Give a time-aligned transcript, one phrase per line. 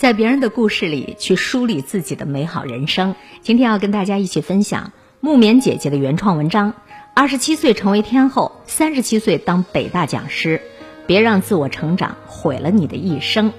[0.00, 3.14] 在别人的故事里去梳理自己的美好人生。
[3.42, 6.72] 今天要跟大家一起分享木棉姐姐的原创文章：
[7.14, 10.62] 二十七岁成为天后，三十七岁当北大讲师，
[11.06, 13.52] 别让自我成长毁了你的一生。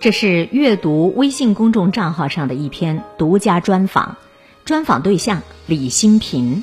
[0.00, 4.18] 这是阅读微信公众账号上的一篇独家专访，
[4.66, 6.62] 专访对象李新平。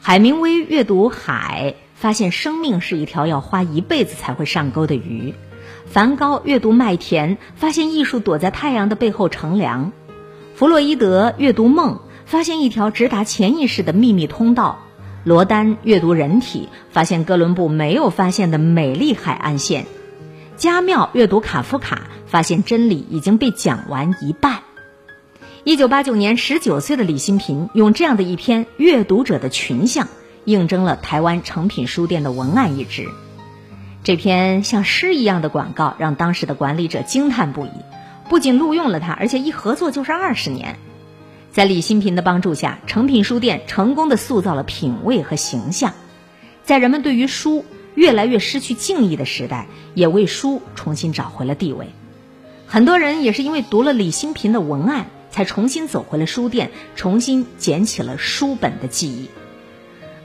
[0.00, 5.34] 海明威阅读海，发现生命是一条要花一辈子才会上钩的鱼。
[5.86, 9.92] 梵高阅读麦田，发现艺术躲在太阳的背后乘凉；
[10.54, 14.78] 弗洛伊德阅读梦，发现一条直达潜意识的秘密通道；
[15.24, 19.84] 罗丹阅读人体，发现哥伦布没有发现的美丽海岸线；
[20.56, 24.58] 加缪阅读卡夫卡，发现真理已经被讲完一半。
[25.64, 30.08] 一九八九年，十九岁的李新平用这样的一篇阅读者的群像，
[30.44, 33.08] 应征了台湾诚品书店的文案一职。
[34.06, 37.70] 这篇像诗一样的广告让当时的管理者惊叹不已，
[38.28, 40.78] 不仅录用了他，而且一合作就是二十年。
[41.50, 45.92] 在李新平的帮助下，诚品书店成功的塑造了品味和形象，
[46.62, 47.64] 在人们对于书
[47.96, 51.88] 越来越失去敬意的时代，也为书重新找回了地位。
[52.68, 59.30] 很多人也是因为读了李新平的文案，才重新走回了书店，重新捡起了书本的记忆。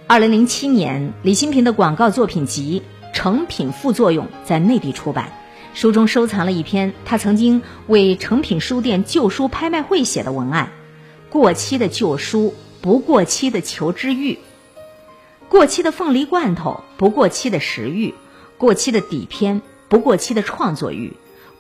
[0.05, 2.83] 二零零七年，李新平的广告作品集。
[3.13, 5.31] 成品副作用在内地出版，
[5.73, 10.71] 书中收藏了一篇他曾经为成品书店旧书拍卖会写的文案：
[11.29, 14.37] 过期的旧书，不过期的求知欲；
[15.49, 18.13] 过期的凤梨罐头，不过期的食欲；
[18.57, 21.11] 过期的底片，不过期的创作欲；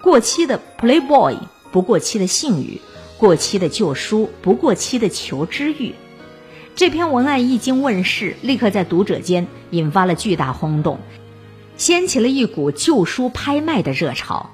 [0.01, 1.37] 过期的 Playboy，
[1.71, 2.79] 不过期的性欲；
[3.17, 5.93] 过期的旧书，不过期的求知欲。
[6.73, 10.99] 这篇文案一经问世，立刻在读者间引发了巨大轰动。
[11.81, 14.51] 掀起了一股旧书拍卖的热潮，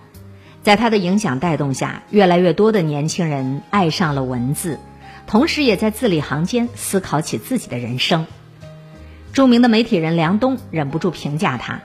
[0.63, 4.79] 在他的影响带动下，越来越多的年轻人爱上了文字，
[5.27, 8.27] 同时也在字里行间思考起自己的人生。
[9.33, 11.81] 著名的媒体人梁冬忍不住评价他：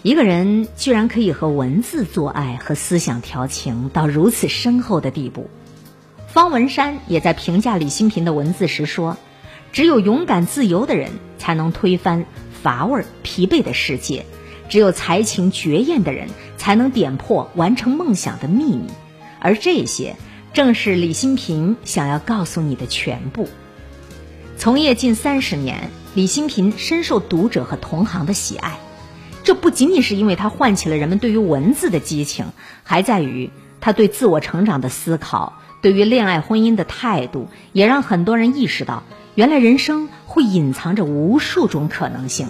[0.00, 5.50] 一个人居然可以和文字做爱和思想调情到如此深厚的地步。
[6.28, 9.18] 方文山也在评价李新平的文字时说
[9.70, 12.24] ：“只有勇敢自由的人，才能推翻
[12.62, 14.24] 乏味疲惫的世界。”
[14.72, 18.86] 只有才情绝艳的人，才能点破完成梦想的秘密，
[19.38, 20.16] 而这些
[20.54, 23.50] 正是李新平想要告诉你的全部。
[24.56, 28.78] 从业近三十年，李新平深受读者和同行的喜爱。
[29.44, 32.46] 这不仅仅是因为他唤起了人们对于文字的激情，
[32.82, 33.50] 还在于
[33.82, 35.52] 他对自我成长的思考，
[35.82, 39.02] 对于恋爱婚姻的态度，也让很多人意识到，
[39.34, 42.48] 原来人生会隐藏着无数种可能性。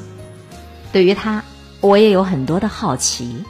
[0.93, 1.43] 对于他。
[1.83, 3.45] 我也有很多的好奇，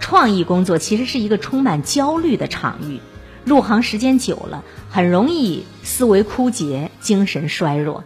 [0.00, 3.00] 创意工作其实是一个充满焦虑的场域。
[3.44, 8.02] 入行时间久了，很容易思维枯竭、精神衰弱，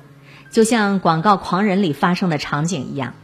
[0.51, 3.15] 就像《广告狂人》里发生的场景一样：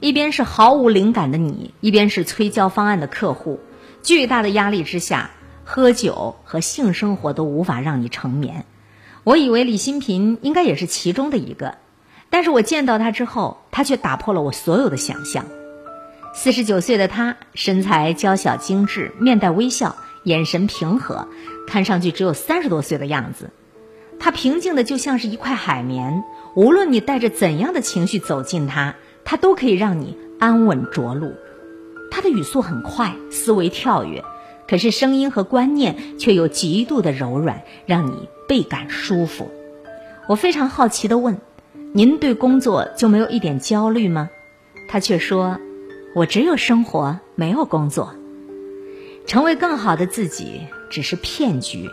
[0.00, 3.60] 一边是毫无灵感的你，一边是催交方案的客户。
[4.02, 5.32] 巨大的压力之下，
[5.64, 8.64] 喝酒和性生活都无法让你成眠。
[9.22, 11.76] 我以为李新平应该也是其中的一个，
[12.30, 15.44] 但是我见到他之后，他却打破了我所有的想象。
[16.36, 21.28] 四十九岁的他，身材娇小精致，面带微笑，眼神平和，
[21.68, 23.50] 看上去只有三十多岁的样子。
[24.18, 26.24] 他平静的就像是一块海绵，
[26.56, 31.32] 无论你带着怎样的情绪走进他，他都可以让你安稳着陆。
[32.10, 34.24] 他的语速很快，思维跳跃，
[34.68, 39.50] 可是声音和观念却又极度的柔软，让你倍感舒服。
[40.28, 41.38] 我非常好奇的问
[41.94, 44.28] ：“您对工作就没有一点焦虑吗？”
[44.90, 45.60] 他却说。
[46.14, 48.14] 我只有生活，没有工作。
[49.26, 51.90] 成为更好的自己只是骗局。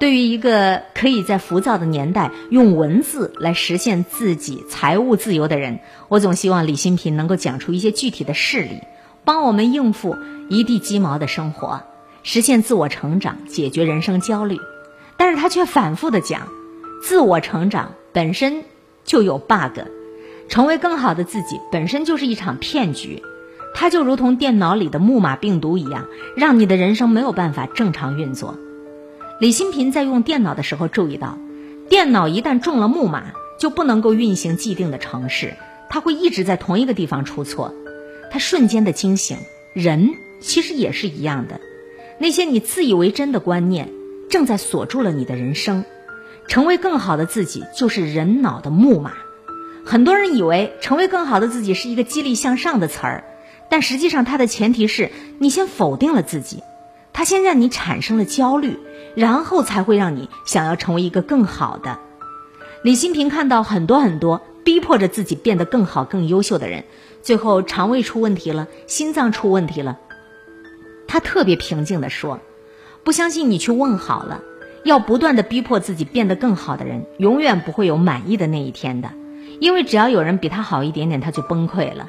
[0.00, 8.80] 对于一个可以在浮躁的年代用文字来实现自己财务自由的人，我总希望李新平能够讲出一些具体的事例，
[9.24, 10.16] 帮我们应付
[10.48, 11.82] 一地鸡毛的生活，
[12.22, 14.58] 实现自我成长，解决人生焦虑。
[15.18, 16.48] 但是他却反复的讲，
[17.02, 18.64] 自我成长本身
[19.04, 19.80] 就有 bug，
[20.48, 23.22] 成为更好的自己本身就是一场骗局。
[23.74, 28.56] 它就如同电脑里的木马病毒一样，让你的人生没有办法正常运作。
[29.40, 31.38] 李新平在用电脑的时候注意到，
[31.88, 35.54] 电脑一旦中了木马，就不能够运行既定的程式，
[35.90, 37.74] 它会一直在同一个地方出错。
[38.30, 39.38] 他瞬间的惊醒，
[39.74, 40.10] 人
[40.40, 41.60] 其实也是一样的。
[42.18, 43.90] 那些你自以为真的观念，
[44.30, 45.84] 正在锁住了你的人生。
[46.48, 49.12] 成为更好的自己，就是人脑的木马。
[49.84, 53.24] 很多人以为成为更好的自己是一个激励向上的词儿。
[53.72, 56.62] 但实际上，它的前提是你先否定了自己。
[57.14, 58.78] 它先让你产生了焦虑，
[59.14, 61.98] 然后才会让你想要成为一个更好的。
[62.84, 66.84] 李新平看到很多很多逼迫着自己变得更好、更优秀的人，
[67.22, 69.98] 最后肠胃出问题了，心脏出问题了。
[71.08, 72.40] 他特别平静地说
[73.04, 74.42] ：“不相信你去问好了。
[74.84, 79.12] 要不断的逼迫自己变得更好的人，永远不会有满意的那一天的，
[79.60, 82.06] 因为只要有人比他好一点点，他就崩溃了。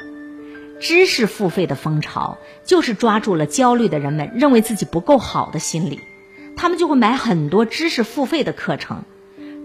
[0.84, 6.02] 知识付费的风潮就是抓住了焦虑的人们认为自己不够好的心理，
[6.58, 9.06] 他们就会买很多知识付费的课程。”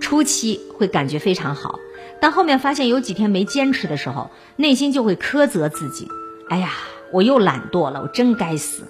[0.00, 1.81] 初期会感觉非常好，
[2.20, 6.06] 但后面发现有几天没坚持的时候，内心就会苛责自己。
[6.50, 6.70] 哎呀，
[7.12, 8.85] 我又懒惰了，我真该死。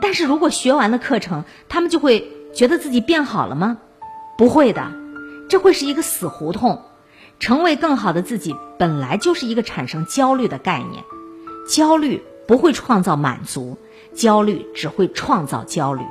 [0.00, 3.78] 但是如果学完了课程，他们就会觉得自己变好了吗？
[4.38, 4.92] 不会的，
[5.48, 6.84] 这会是一个死胡同。
[7.40, 11.02] 成为更好的自己，本来就是一个产生焦虑的概念。
[11.68, 13.76] 焦虑不会创造满足，
[14.14, 16.02] 焦虑只会创造焦虑。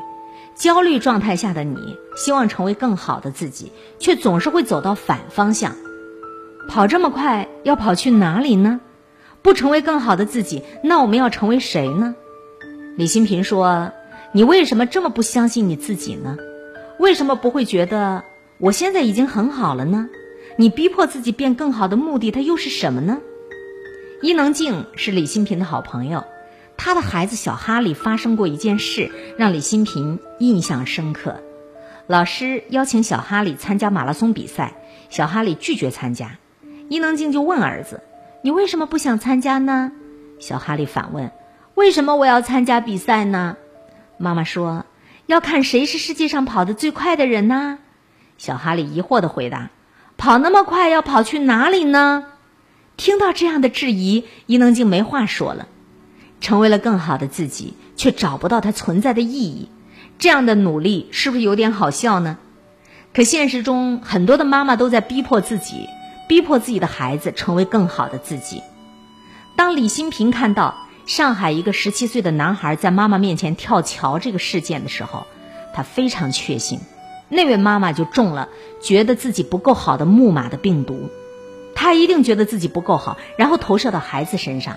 [0.55, 5.75] 焦虑状态下的你，希望成为更好的自己，却总是会走到反方向。
[6.69, 8.79] 跑这么快，要跑去哪里呢？
[9.41, 12.15] 不成为更好的自己，那我们要成为谁呢？
[12.95, 13.91] 李新平说
[14.33, 16.37] ：“你为什么这么不相信你自己呢？
[16.99, 18.23] 为什么不会觉得
[18.59, 20.07] 我现在已经很好了呢？
[20.57, 23.17] 你逼迫自己变更好的目的，它又是什么呢？”
[24.21, 26.23] 伊能静是李新平的好朋友。
[26.75, 31.41] 他的孩子小哈利发生过一件事，让李新平印象深刻。
[32.07, 34.75] 老师邀请小哈利参加马拉松比赛，
[35.09, 36.37] 小哈利拒绝参加。
[36.89, 38.01] 伊能静就问儿子
[38.43, 39.91] ：“你为什么不想参加呢？”
[40.39, 41.31] 小哈利反问
[41.75, 43.57] ：“为什么我要参加比赛呢？”
[44.17, 44.85] 妈妈说
[45.25, 47.79] ：“要看谁是世界上跑得最快的人呢。”
[48.37, 49.69] 小哈利疑惑地回答
[50.15, 52.25] ：“跑那么快，要跑去哪里呢？”
[52.97, 55.67] 听到这样的质疑，伊能静没话说了。
[56.41, 59.69] 成为了更好的自己，却找不到它存在的意义，
[60.19, 62.37] 这样的努力是不是有点好笑呢？
[63.13, 65.87] 可现实中，很多的妈妈都在逼迫自己，
[66.27, 68.61] 逼迫自己的孩子成为更好的自己。
[69.55, 70.75] 当李新平看到
[71.07, 75.25] 上海一个十七岁的男孩在妈妈面前跳桥这个事件的时候，
[75.73, 76.79] 他非常确信，
[77.29, 78.49] 那位妈妈就中了
[78.81, 81.09] 觉得自己不够好的木马的病毒，
[81.87, 84.75] 他一定觉得自己不够好，然后投射到孩子身上。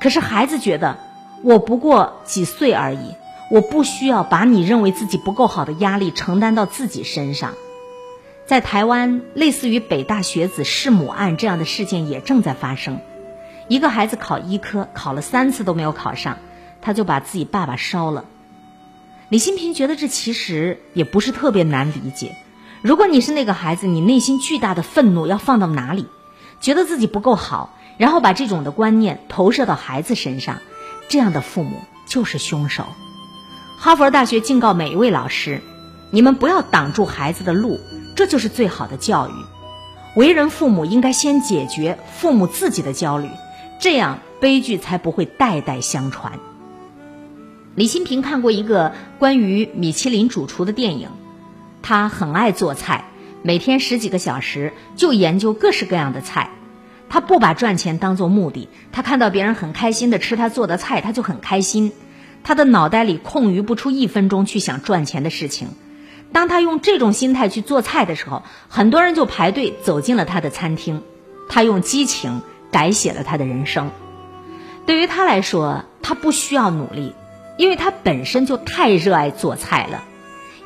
[0.00, 0.98] 可是孩子觉得，
[1.44, 3.14] 我不过几岁而已，
[3.48, 7.54] 我不需要把你认为自己不够好的压力承担到自己身上。
[8.44, 12.98] 在台湾，类似于北大学子弑母案这样的事件也正在发生。
[13.68, 16.38] 一个孩子考医科，考了三次都没有考上，
[16.82, 18.24] 他就把自己爸爸烧了。
[19.28, 22.34] 李新平觉得这其实也不是特别难理解。
[22.82, 26.08] 如果你是那个孩子，你内心巨大的愤怒要放到哪里？
[26.60, 27.74] 觉得自己不够好。
[27.96, 30.58] 然后把这种的观念投射到孩子身上，
[31.08, 32.86] 这样的父母就是凶手。
[33.76, 35.60] 哈佛大学警告每一位老师：
[36.12, 37.80] 你们不要挡住孩子的路，
[38.14, 39.32] 这就是最好的教育。
[40.14, 43.28] 为人父母应该先解决父母自己的焦虑，
[43.80, 46.38] 这样悲剧才不会代代相传。
[47.74, 51.08] 李新平看过一个关于米其林主厨的电影，
[51.82, 53.06] 他很爱做菜，
[53.48, 56.50] 每天十几个小时就研究各式各样的菜。
[57.08, 61.92] 他不把赚钱当做目的，他看到别人很开心的吃他做的菜，他就很开心。
[62.44, 65.68] 他的脑袋里空余不出一分钟去想赚钱的事情。
[66.30, 71.02] 当他用这种心态去做菜的时候，很多人就排队走进了他的餐厅。
[71.48, 73.90] 他用激情改写了他的人生。
[74.84, 77.14] 对于他来说，他不需要努力，
[77.56, 80.04] 因为他本身就太热爱做菜了。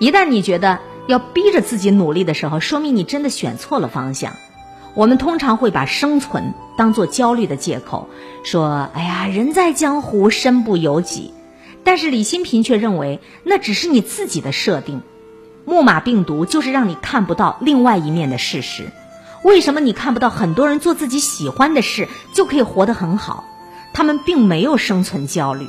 [0.00, 4.35] 一旦你觉得要逼着自己努力的时候，说明你真的选错了方向。
[4.94, 8.09] 我们通常会把生存当做焦虑的借口，
[8.44, 11.32] 说：“哎呀，人在江湖，身不由己。”
[11.85, 15.02] 但是李新平却认为，那只是你自己的设定。
[15.64, 18.90] 木马病毒就是让你看不到另外一面的事实。
[19.42, 23.44] 为什么你看不到很多人做自己喜欢的事就可以活得很好？
[23.94, 25.66] 他们并没有生存焦虑，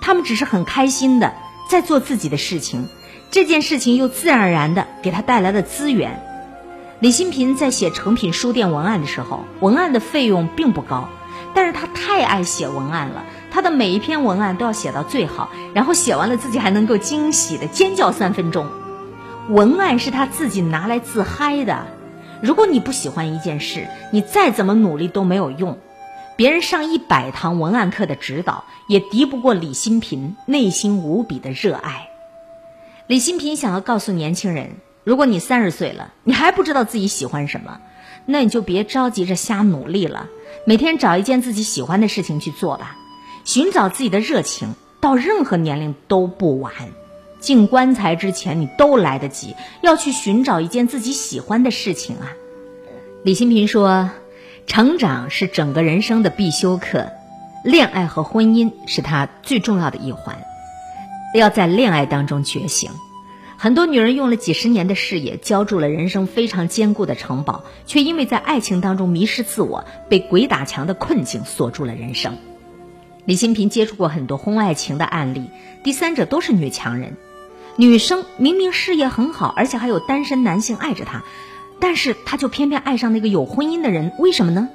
[0.00, 1.34] 他们只是很开心的
[1.68, 2.88] 在做自己的事情。
[3.30, 6.22] 这件事情又自然而然的给他带来了资源。
[7.00, 11.08] 李新平在写成品书店文案的时候，文案的费用并不高，
[11.54, 18.66] 但是他太爱写文案了，他的每一篇文案都要写到最好，然后写完了自己还能够惊喜的尖叫三分钟。
[19.48, 21.86] 文案是他自己拿来自嗨的。
[22.42, 25.78] 如果你不喜欢一件事，你再怎么努力都没有用。
[26.36, 32.07] 别人上一百堂文案课的指导，也敌不过李新平内心无比的热爱。
[33.08, 34.72] 李新平想要告诉年轻人。
[35.02, 37.80] 如果你三十岁了，你还不知道自己喜欢什么，
[38.26, 40.26] 那你就别着急着瞎努力了。
[40.66, 42.98] 每天找一件自己喜欢的事情去做吧，
[43.46, 46.74] 寻找自己的热情，到任何年龄都不晚。
[47.40, 52.34] 进棺材之前，你都来得及，要去寻找一件自己喜欢的事情啊。
[53.22, 54.10] 李新平说
[54.68, 57.08] ：“成长是整个人生的必修课，
[57.64, 60.36] 恋爱和婚姻是他最重要的一环，
[61.34, 62.90] 要在恋爱当中觉醒。”
[63.60, 72.36] 很多女人用了几十年的事业，浇筑了人生非常坚固的城堡，却因为在爱情当中迷失自我，被鬼打墙的困境锁住了人生。
[73.24, 75.50] 李新平接触过很多婚外情的案例，
[75.82, 77.16] 第三者都是女强人。
[77.74, 81.24] 女生明明事业很好，而且还有单身男性爱着她，
[81.80, 84.68] 但是她就偏偏爱上那个有婚姻的人，为什么呢？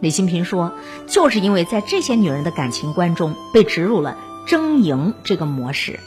[0.00, 0.72] 李新平说，
[1.06, 4.18] 就是因为在这些女人的感情观中被植入了
[4.48, 6.00] 争赢这个模式。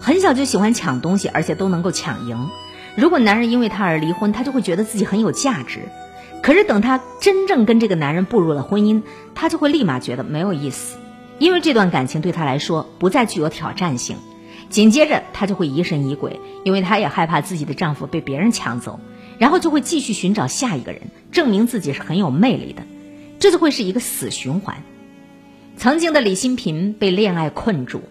[0.00, 2.48] 很小就喜欢抢东西，而且都能够抢赢。
[2.96, 5.88] 如果男人因为她而离婚，她就会觉得自己很有价值。
[6.42, 9.02] 可是等她真正跟这个男人步入了婚姻，
[9.34, 10.98] 她就会立马觉得没有意思，
[11.38, 14.16] 因为这段感情对她来说不再具有挑战性。
[14.68, 19.00] 紧接着她就会疑神疑鬼，因为她也害怕自己的丈夫被别人抢走，
[19.38, 22.82] 然后就会继续寻找下一个人，证明自己是很有魅力的。
[23.38, 24.82] 这就会是一个死循环。
[25.80, 28.02] 曾经的李新平被恋爱困住。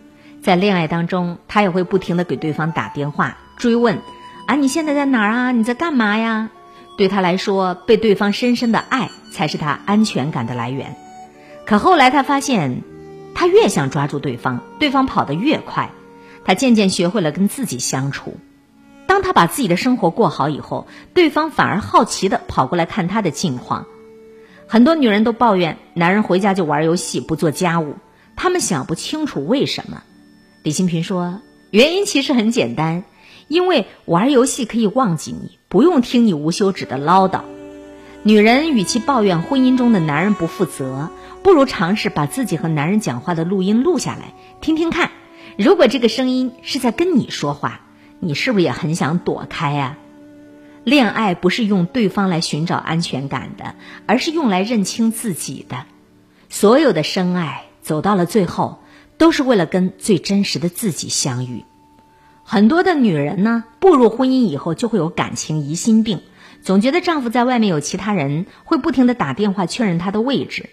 [0.42, 4.00] 在恋爱当中，他也会不停的给对方打电话追问
[4.48, 5.52] ：“啊，你现在在哪儿啊？
[5.52, 6.50] 你在干嘛呀？”
[6.98, 10.98] 对他来说，被对方深深的爱才是他安全感的来源。
[11.68, 12.82] 可后来他发现，
[13.36, 15.92] 他越想抓住对方，对方跑得越快。
[16.44, 18.40] 他渐渐学会了跟自己相处。
[19.06, 23.86] 当他把自己的生活过好以后，对方反而好奇的跑过来看他的近况。
[24.72, 27.96] 很多女人都抱怨男人回家就玩游戏，不做家务，
[28.36, 30.04] 她们想不清楚为什么。
[30.62, 33.04] 李新平说：“原因其实很简单，
[33.48, 37.42] 因为玩游戏可以忘记你，不用听你无休止的唠叨。
[38.22, 41.10] 女人与其抱怨婚姻中的男人不负责，
[41.42, 45.10] 不如尝试把自己和男人讲话的录音录下来，听听看。
[45.58, 47.82] 如果这个声音是在跟你说话，
[48.20, 49.98] 你是不是也很想躲开呀？
[50.90, 53.76] 恋爱不是用对方来寻找安全感的，
[54.08, 55.86] 而是用来认清自己的。
[56.50, 58.80] 所有的深爱走到了最后。”
[59.20, 61.66] 都是为了跟最真实的自己相遇。
[62.46, 66.22] 很多的女人呢，步入婚姻以后就会有感情疑心病，
[66.62, 70.70] 总觉得丈夫在外面有其他人，会不停的打电话确认他的位置。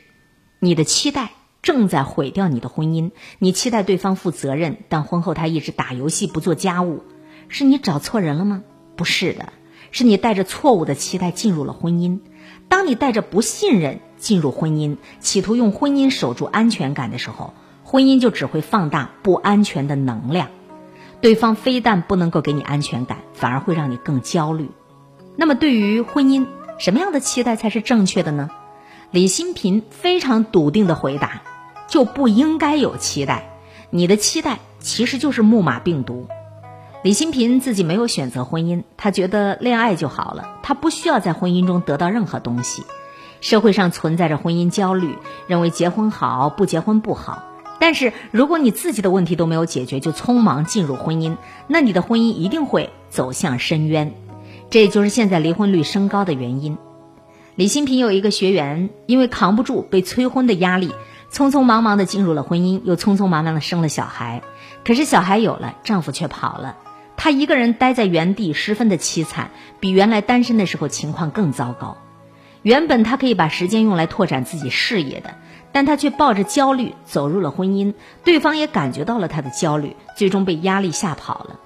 [0.61, 3.11] 你的期待正在毁掉你的婚姻。
[3.41, 7.03] 你期待对方负责任，但婚后他一直打游戏不做家务，
[7.49, 8.63] 是你找错人了吗？
[8.95, 9.53] 不是的，
[9.97, 12.21] 是你带着错误的期待进入了婚姻。
[12.69, 17.55] 当你带着不信任进入婚姻，企图用婚姻守住安全感的时候。
[17.83, 20.49] 婚姻就只会放大不安全的能量，
[21.23, 24.69] 对方非但不能够给你安全感，反而会让你更焦虑。
[25.35, 26.47] 那么，对于婚姻，
[26.79, 28.51] 什么样的期待才是正确的呢？
[29.13, 31.43] 李新平非常笃定的回答：
[31.89, 33.57] 就不应该有期待。
[33.89, 36.27] 你的期待其实就是木马病毒。
[37.07, 42.83] 李新平自己没有选择婚姻，他觉得恋爱就好了，他不需要在婚姻中得到任何东西。
[43.41, 47.45] 社会上存在着婚姻焦虑，认为结婚好，不结婚不好。
[47.79, 51.37] 但是，如果你自己的问题都没有解决，就匆忙进入婚姻，
[51.69, 54.13] 那你的婚姻一定会走向深渊。
[54.69, 56.77] 这也就是现在离婚率升高的原因。
[57.55, 60.93] 李新平有一个学员，因为扛不住被催婚的压力，
[61.31, 64.43] 匆匆忙忙的进入了婚姻，又匆匆忙忙的生了小孩。
[64.85, 66.77] 可是小孩有了，丈夫却跑了，
[67.17, 71.97] 她一个人待在原地，十分的凄惨，比原来单身的时候情况更糟糕。
[72.63, 75.35] 原本她可以把时间用来拓展自己事业的。
[75.73, 77.93] 但她却抱着焦虑走入了婚姻，
[78.25, 81.61] 对方也感觉到了她的焦虑，最终被压力吓跑了。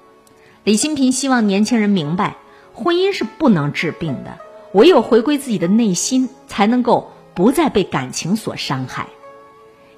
[0.65, 2.35] 李新平希望年轻人明白，
[2.73, 4.39] 婚姻是不能治病的，
[4.73, 9.07] 唯有回归自己的内心，才能够不再被感情所伤害。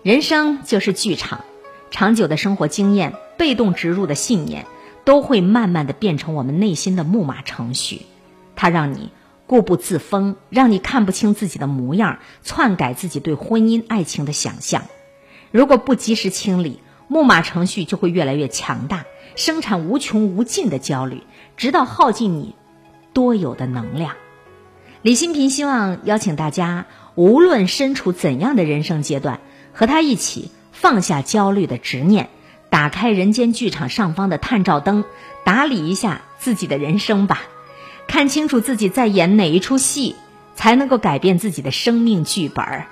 [0.04, 1.44] 人生就是剧场，
[1.90, 4.68] 长久的生活经验、被动植入的信念，
[5.04, 8.04] 都会慢慢的变成我们内心的木马程序，
[8.56, 9.10] 它让你。
[9.46, 14.84] 固步自封，让你看不清自己的模样，篡改自己对婚姻爱情的想象。
[15.52, 16.80] 如果不及时清理，
[17.10, 19.04] 木马程序就会越来越强大，
[19.36, 21.24] 生产无穷无尽的焦虑，
[21.58, 22.56] 直到耗尽你
[23.12, 24.16] 多有的能量。
[25.02, 29.42] 李新平希望邀请大家，无论身处怎样的人生阶段，
[29.74, 32.30] 和他一起放下焦虑的执念，
[32.74, 35.04] 打开人间剧场上方的探照灯，
[35.44, 37.44] 打理一下自己的人生吧。
[38.08, 40.16] 看清楚自己在演哪一出戏，
[40.56, 42.88] 才能够改变自己的生命剧本儿。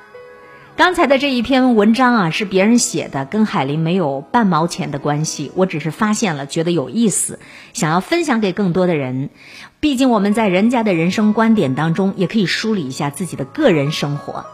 [0.76, 5.52] 刚才的这一篇文章啊，是别人写的，跟海林没有半毛钱的关系。
[5.56, 7.40] 我只是发现了，觉得有意思，
[7.74, 9.32] 想要分享给更多的人。
[9.80, 14.46] 毕竟我们在人家的人生观点当中，也可以梳理一下自己的个人生活。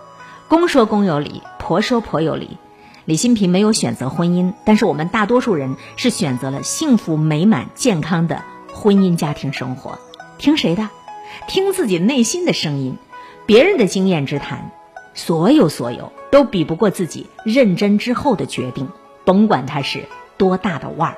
[0.48, 2.57] 公说公有理，婆说婆有理。
[3.07, 9.97] 李新平没有选择婚姻，但是我们大多数人是选择了幸福美满健康的婚姻家庭生活。
[10.37, 10.89] 听谁的？
[11.47, 12.97] 听自己内心的声音。
[13.45, 14.71] 别人的经验之谈，
[15.13, 18.89] 所有所有都比不过自己认真之后的决定，
[19.23, 20.03] 甭管它是
[20.37, 21.17] 多大的腕儿。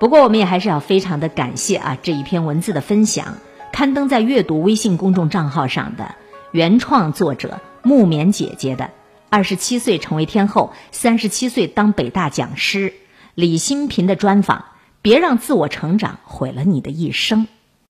[0.00, 3.36] 不过，我们也还是要非常的感谢啊这一篇文字的分享，
[3.72, 6.16] 刊登在阅读微信公众账号上的
[6.50, 8.90] 原创作者木棉姐姐的。
[9.32, 12.92] 二十七岁成为天后，三十七岁当北大讲师，
[13.34, 14.62] 李新平的专访，
[15.00, 17.48] 别让自我成长毁了你的一生。